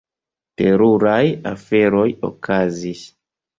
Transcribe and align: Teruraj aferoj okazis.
Teruraj 0.61 1.19
aferoj 1.53 2.07
okazis. 2.33 3.07